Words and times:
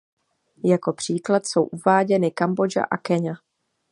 Jako 0.65 0.93
příklad 0.93 1.45
jsou 1.45 1.63
uváděny 1.63 2.31
Kambodža 2.31 2.83
a 2.91 2.97
Keňa. 2.97 3.33